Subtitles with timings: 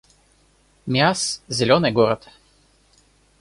[0.87, 2.27] Миасс— зелёный город